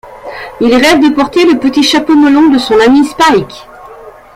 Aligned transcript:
Il 0.59 0.73
rêve 0.73 0.99
de 0.99 1.13
porter 1.13 1.45
le 1.45 1.59
petit 1.59 1.83
chapeau 1.83 2.15
melon 2.17 2.49
de 2.49 2.57
son 2.57 2.73
ami 2.79 3.05
Spike. 3.05 3.67